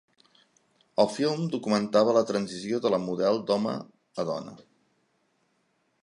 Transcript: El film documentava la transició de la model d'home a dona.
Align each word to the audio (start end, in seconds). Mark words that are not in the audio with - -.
El 1.01 1.09
film 1.15 1.41
documentava 1.55 2.15
la 2.17 2.23
transició 2.31 2.79
de 2.85 2.91
la 2.93 2.99
model 3.03 3.37
d'home 3.51 3.75
a 4.23 4.25
dona. 4.31 4.55